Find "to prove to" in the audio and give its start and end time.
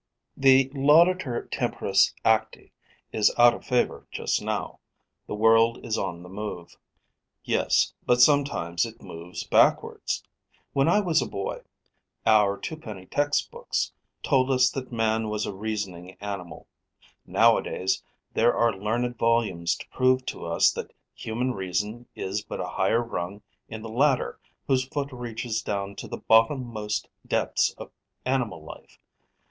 19.75-20.47